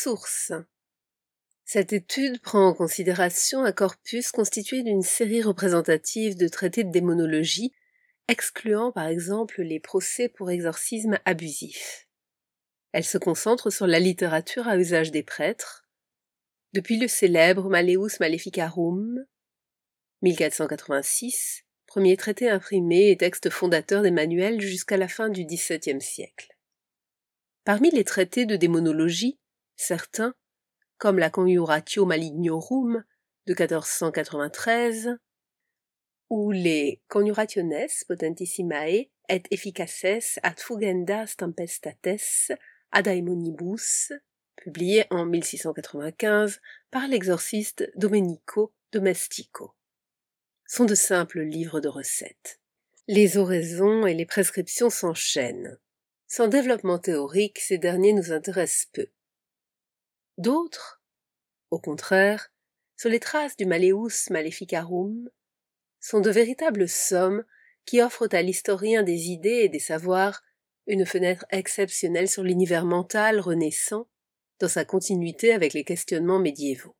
Source. 0.00 0.52
Cette 1.64 1.92
étude 1.92 2.40
prend 2.40 2.68
en 2.68 2.72
considération 2.72 3.64
un 3.64 3.72
corpus 3.72 4.30
constitué 4.30 4.84
d'une 4.84 5.02
série 5.02 5.42
représentative 5.42 6.36
de 6.36 6.46
traités 6.46 6.84
de 6.84 6.92
démonologie, 6.92 7.72
excluant 8.28 8.92
par 8.92 9.08
exemple 9.08 9.60
les 9.60 9.80
procès 9.80 10.28
pour 10.28 10.52
exorcisme 10.52 11.18
abusif. 11.24 12.06
Elle 12.92 13.02
se 13.02 13.18
concentre 13.18 13.70
sur 13.70 13.88
la 13.88 13.98
littérature 13.98 14.68
à 14.68 14.76
usage 14.76 15.10
des 15.10 15.24
prêtres, 15.24 15.88
depuis 16.74 16.98
le 16.98 17.08
célèbre 17.08 17.68
Maleus 17.68 18.20
Maleficarum, 18.20 19.24
1486, 20.22 21.64
premier 21.86 22.16
traité 22.16 22.48
imprimé 22.48 23.10
et 23.10 23.16
texte 23.16 23.50
fondateur 23.50 24.02
des 24.02 24.12
manuels 24.12 24.60
jusqu'à 24.60 24.96
la 24.96 25.08
fin 25.08 25.28
du 25.28 25.44
XVIIe 25.44 26.00
siècle. 26.00 26.56
Parmi 27.64 27.90
les 27.90 28.04
traités 28.04 28.46
de 28.46 28.54
démonologie, 28.54 29.40
certains, 29.78 30.34
comme 30.98 31.18
la 31.18 31.30
Conjuratio 31.30 32.04
Malignorum 32.04 33.04
de 33.46 33.52
1493, 33.54 35.16
ou 36.30 36.50
les 36.50 37.00
Conjurationes 37.08 38.04
Potentissimae 38.06 39.08
et 39.30 39.42
Efficaces 39.50 40.38
ad 40.42 40.58
Fugendas 40.60 41.36
Tempestates 41.38 42.52
ad 42.92 43.08
Aemonibus, 43.08 44.12
publié 44.56 45.06
en 45.10 45.24
1695 45.24 46.60
par 46.90 47.08
l'exorciste 47.08 47.90
Domenico 47.96 48.74
Domestico, 48.92 49.74
sont 50.66 50.84
de 50.84 50.94
simples 50.94 51.40
livres 51.40 51.80
de 51.80 51.88
recettes. 51.88 52.60
Les 53.06 53.38
oraisons 53.38 54.06
et 54.06 54.14
les 54.14 54.26
prescriptions 54.26 54.90
s'enchaînent. 54.90 55.78
Sans 56.26 56.48
développement 56.48 56.98
théorique, 56.98 57.58
ces 57.58 57.78
derniers 57.78 58.12
nous 58.12 58.32
intéressent 58.32 58.88
peu. 58.92 59.06
D'autres, 60.38 61.02
au 61.70 61.80
contraire, 61.80 62.52
sur 62.96 63.10
les 63.10 63.18
traces 63.18 63.56
du 63.56 63.66
Maleus 63.66 64.30
Maleficarum, 64.30 65.28
sont 66.00 66.20
de 66.20 66.30
véritables 66.30 66.88
sommes 66.88 67.44
qui 67.84 68.00
offrent 68.00 68.28
à 68.32 68.40
l'historien 68.40 69.02
des 69.02 69.30
idées 69.30 69.62
et 69.64 69.68
des 69.68 69.80
savoirs 69.80 70.42
une 70.86 71.04
fenêtre 71.04 71.44
exceptionnelle 71.50 72.28
sur 72.28 72.44
l'univers 72.44 72.84
mental 72.84 73.40
renaissant 73.40 74.08
dans 74.60 74.68
sa 74.68 74.84
continuité 74.84 75.52
avec 75.52 75.72
les 75.72 75.84
questionnements 75.84 76.38
médiévaux. 76.38 76.96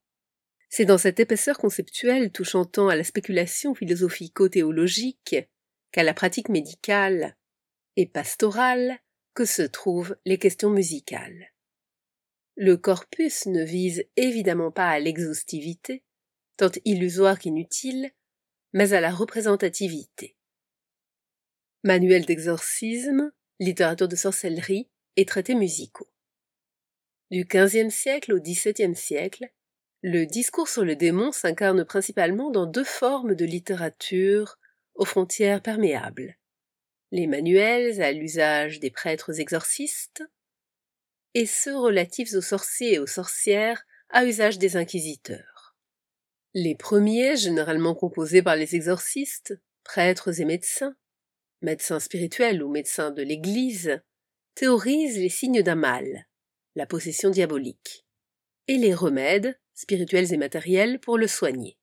C'est 0.69 0.85
dans 0.85 0.97
cette 0.97 1.19
épaisseur 1.19 1.57
conceptuelle 1.57 2.31
touchant 2.31 2.65
tant 2.65 2.89
à 2.89 2.95
la 2.95 3.03
spéculation 3.05 3.73
philosophico-théologique 3.73 5.35
qu'à 5.91 6.03
la 6.03 6.13
pratique 6.13 6.49
médicale 6.49 7.37
et 7.95 8.05
pastorale 8.05 8.99
que 9.33 9.45
se 9.45 9.63
trouvent 9.63 10.17
les 10.25 10.37
questions 10.37 10.69
musicales. 10.69 11.53
Le 12.61 12.75
corpus 12.75 13.45
ne 13.45 13.63
vise 13.63 14.03
évidemment 14.17 14.69
pas 14.69 14.89
à 14.89 14.99
l'exhaustivité, 14.99 16.03
tant 16.57 16.69
illusoire 16.83 17.39
qu'inutile, 17.39 18.11
mais 18.73 18.91
à 18.91 18.99
la 18.99 19.11
représentativité. 19.11 20.35
Manuel 21.85 22.25
d'exorcisme, 22.25 23.31
littérature 23.61 24.09
de 24.09 24.17
sorcellerie 24.17 24.89
et 25.15 25.23
traités 25.23 25.55
musicaux. 25.55 26.11
Du 27.31 27.45
XVe 27.45 27.91
siècle 27.91 28.33
au 28.33 28.41
XVIIe 28.41 28.93
siècle, 28.93 29.49
le 30.01 30.25
discours 30.25 30.67
sur 30.67 30.83
le 30.83 30.97
démon 30.97 31.31
s'incarne 31.31 31.85
principalement 31.85 32.51
dans 32.51 32.65
deux 32.65 32.83
formes 32.83 33.35
de 33.35 33.45
littérature 33.45 34.59
aux 34.95 35.05
frontières 35.05 35.61
perméables. 35.61 36.37
Les 37.11 37.25
manuels 37.25 38.01
à 38.01 38.11
l'usage 38.11 38.81
des 38.81 38.91
prêtres 38.91 39.39
exorcistes 39.39 40.25
et 41.39 41.45
ceux 41.45 41.77
relatifs 41.77 42.33
aux 42.33 42.41
sorciers 42.41 42.95
et 42.95 42.99
aux 42.99 43.07
sorcières 43.07 43.85
à 44.09 44.25
usage 44.25 44.57
des 44.57 44.75
inquisiteurs. 44.75 45.73
Les 46.53 46.75
premiers, 46.75 47.37
généralement 47.37 47.95
composés 47.95 48.41
par 48.41 48.57
les 48.57 48.75
exorcistes, 48.75 49.57
prêtres 49.85 50.41
et 50.41 50.43
médecins, 50.43 50.97
médecins 51.61 52.01
spirituels 52.01 52.61
ou 52.61 52.69
médecins 52.69 53.11
de 53.11 53.21
l'Église, 53.21 54.01
théorisent 54.53 55.17
les 55.17 55.29
signes 55.29 55.63
d'un 55.63 55.75
mal, 55.75 56.27
la 56.75 56.85
possession 56.85 57.29
diabolique, 57.29 58.05
et 58.67 58.75
les 58.75 58.93
remèdes, 58.93 59.57
spirituels 59.75 60.33
et 60.33 60.37
matériels, 60.37 60.99
pour 60.99 61.17
le 61.17 61.27
soigner. 61.27 61.77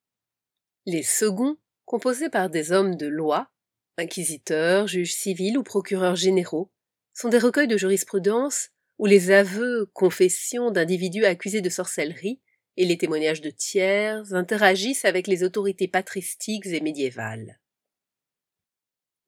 Les 0.84 1.02
seconds, 1.02 1.56
composés 1.86 2.28
par 2.28 2.50
des 2.50 2.72
hommes 2.72 2.96
de 2.96 3.06
loi, 3.06 3.50
inquisiteurs, 3.96 4.86
juges 4.86 5.14
civils 5.14 5.56
ou 5.56 5.62
procureurs 5.62 6.16
généraux, 6.16 6.70
sont 7.14 7.30
des 7.30 7.38
recueils 7.38 7.68
de 7.68 7.78
jurisprudence 7.78 8.68
où 8.98 9.06
les 9.06 9.30
aveux, 9.30 9.86
confessions 9.92 10.70
d'individus 10.70 11.24
accusés 11.24 11.60
de 11.60 11.68
sorcellerie 11.68 12.40
et 12.76 12.84
les 12.84 12.98
témoignages 12.98 13.40
de 13.40 13.50
tiers 13.50 14.34
interagissent 14.34 15.04
avec 15.04 15.26
les 15.26 15.42
autorités 15.42 15.88
patristiques 15.88 16.66
et 16.66 16.80
médiévales. 16.80 17.60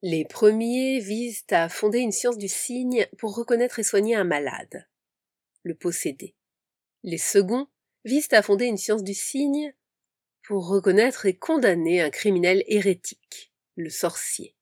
Les 0.01 0.23
premiers 0.23 0.99
visent 0.99 1.45
à 1.51 1.67
fonder 1.67 1.99
une 1.99 2.11
science 2.11 2.37
du 2.37 2.47
signe 2.47 3.05
pour 3.17 3.35
reconnaître 3.35 3.79
et 3.79 3.83
soigner 3.83 4.15
un 4.15 4.23
malade, 4.23 4.87
le 5.63 5.75
possédé. 5.75 6.35
Les 7.03 7.17
seconds 7.17 7.67
visent 8.05 8.31
à 8.31 8.41
fonder 8.41 8.65
une 8.65 8.77
science 8.77 9.03
du 9.03 9.13
signe 9.13 9.73
pour 10.43 10.67
reconnaître 10.67 11.25
et 11.25 11.37
condamner 11.37 12.01
un 12.01 12.09
criminel 12.09 12.63
hérétique, 12.67 13.53
le 13.75 13.89
sorcier. 13.89 14.55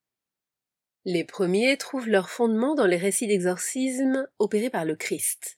Les 1.09 1.23
premiers 1.23 1.77
trouvent 1.77 2.09
leur 2.09 2.29
fondement 2.29 2.75
dans 2.75 2.85
les 2.85 2.97
récits 2.97 3.27
d'exorcisme 3.27 4.27
opérés 4.39 4.69
par 4.69 4.83
le 4.83 4.97
Christ. 4.97 5.57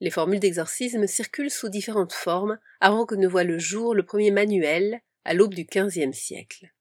Les 0.00 0.10
formules 0.10 0.40
d'exorcisme 0.40 1.06
circulent 1.06 1.52
sous 1.52 1.68
différentes 1.68 2.12
formes 2.12 2.58
avant 2.80 3.06
que 3.06 3.14
ne 3.14 3.28
voie 3.28 3.44
le 3.44 3.56
jour 3.60 3.94
le 3.94 4.04
premier 4.04 4.32
manuel 4.32 5.00
à 5.24 5.32
l'aube 5.32 5.54
du 5.54 5.64
XVe 5.64 6.12
siècle. 6.12 6.72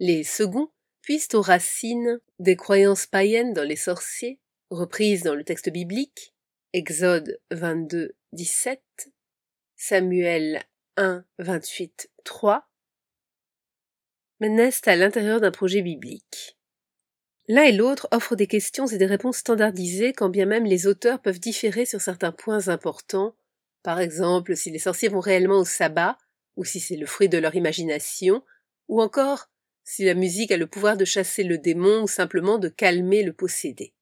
Les 0.00 0.22
seconds 0.22 0.70
puisent 1.00 1.32
aux 1.32 1.40
racines 1.40 2.20
des 2.40 2.56
croyances 2.56 3.06
païennes 3.06 3.54
dans 3.54 3.64
les 3.64 3.76
sorciers, 3.76 4.38
reprises 4.68 5.22
dans 5.22 5.34
le 5.34 5.44
texte 5.44 5.70
biblique, 5.70 6.34
Exode 6.74 7.40
22, 7.52 8.14
17, 8.34 8.82
Samuel 9.76 10.62
1, 10.98 11.24
28, 11.38 12.10
3, 12.24 12.68
mais 14.40 14.50
naissent 14.50 14.86
à 14.86 14.94
l'intérieur 14.94 15.40
d'un 15.40 15.50
projet 15.50 15.80
biblique. 15.80 16.55
L'un 17.48 17.62
et 17.62 17.72
l'autre 17.72 18.08
offrent 18.10 18.34
des 18.34 18.48
questions 18.48 18.86
et 18.86 18.98
des 18.98 19.06
réponses 19.06 19.38
standardisées 19.38 20.12
quand 20.12 20.28
bien 20.28 20.46
même 20.46 20.64
les 20.64 20.88
auteurs 20.88 21.20
peuvent 21.22 21.38
différer 21.38 21.86
sur 21.86 22.00
certains 22.00 22.32
points 22.32 22.68
importants, 22.68 23.36
par 23.84 24.00
exemple 24.00 24.56
si 24.56 24.70
les 24.70 24.80
sorciers 24.80 25.08
vont 25.08 25.20
réellement 25.20 25.60
au 25.60 25.64
sabbat, 25.64 26.18
ou 26.56 26.64
si 26.64 26.80
c'est 26.80 26.96
le 26.96 27.06
fruit 27.06 27.28
de 27.28 27.38
leur 27.38 27.54
imagination, 27.54 28.42
ou 28.88 29.00
encore 29.00 29.48
si 29.84 30.04
la 30.04 30.14
musique 30.14 30.50
a 30.50 30.56
le 30.56 30.66
pouvoir 30.66 30.96
de 30.96 31.04
chasser 31.04 31.44
le 31.44 31.58
démon 31.58 32.02
ou 32.02 32.08
simplement 32.08 32.58
de 32.58 32.68
calmer 32.68 33.22
le 33.22 33.32
possédé. 33.32 33.94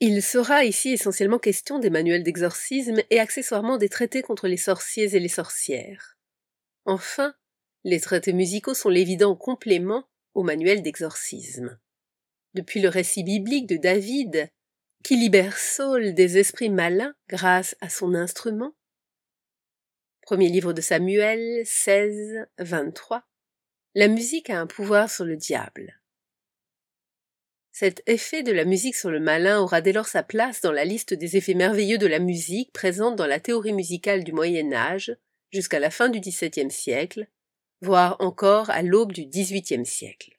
Il 0.00 0.20
sera 0.22 0.64
ici 0.64 0.90
essentiellement 0.90 1.38
question 1.38 1.78
des 1.78 1.90
manuels 1.90 2.24
d'exorcisme 2.24 3.00
et 3.10 3.20
accessoirement 3.20 3.78
des 3.78 3.88
traités 3.88 4.22
contre 4.22 4.48
les 4.48 4.56
sorciers 4.56 5.14
et 5.14 5.20
les 5.20 5.28
sorcières. 5.28 6.18
Enfin, 6.84 7.34
les 7.84 8.00
traités 8.00 8.32
musicaux 8.32 8.74
sont 8.74 8.88
l'évident 8.88 9.36
complément 9.36 10.08
aux 10.34 10.42
manuels 10.42 10.82
d'exorcisme 10.82 11.78
depuis 12.54 12.80
le 12.80 12.88
récit 12.88 13.24
biblique 13.24 13.66
de 13.66 13.76
David, 13.76 14.50
qui 15.02 15.16
libère 15.16 15.58
Saul 15.58 16.14
des 16.14 16.38
esprits 16.38 16.70
malins 16.70 17.14
grâce 17.28 17.76
à 17.80 17.88
son 17.88 18.14
instrument. 18.14 18.74
Premier 20.22 20.48
livre 20.48 20.72
de 20.72 20.80
Samuel 20.80 21.62
16, 21.66 22.46
23. 22.58 23.24
La 23.94 24.08
musique 24.08 24.48
a 24.48 24.58
un 24.58 24.66
pouvoir 24.66 25.10
sur 25.10 25.24
le 25.24 25.36
diable. 25.36 26.00
Cet 27.72 28.02
effet 28.06 28.42
de 28.42 28.52
la 28.52 28.64
musique 28.64 28.94
sur 28.94 29.10
le 29.10 29.20
malin 29.20 29.60
aura 29.60 29.80
dès 29.80 29.92
lors 29.92 30.06
sa 30.06 30.22
place 30.22 30.60
dans 30.60 30.72
la 30.72 30.84
liste 30.84 31.12
des 31.12 31.36
effets 31.36 31.54
merveilleux 31.54 31.98
de 31.98 32.06
la 32.06 32.20
musique 32.20 32.72
présente 32.72 33.16
dans 33.16 33.26
la 33.26 33.40
théorie 33.40 33.72
musicale 33.72 34.24
du 34.24 34.32
Moyen 34.32 34.72
Âge 34.72 35.14
jusqu'à 35.50 35.80
la 35.80 35.90
fin 35.90 36.08
du 36.08 36.20
XVIIe 36.20 36.70
siècle, 36.70 37.26
voire 37.80 38.16
encore 38.20 38.70
à 38.70 38.82
l'aube 38.82 39.12
du 39.12 39.26
XVIIIe 39.26 39.84
siècle. 39.84 40.38